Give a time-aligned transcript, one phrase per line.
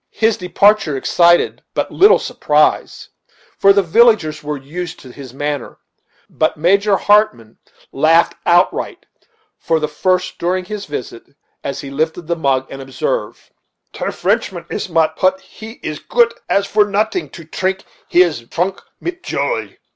[0.15, 3.09] His departure excited but little surprise,
[3.59, 5.77] for the villagers were used to his manner;
[6.27, 7.59] but Major Hartmann
[7.91, 9.05] laughed outright,
[9.59, 13.51] for the first during his visit, as he lifted the mug, and observed:
[13.93, 18.47] "Ter Frenchman is mat put he is goot as for noting to trink: he is
[18.49, 19.77] trunk mit joy."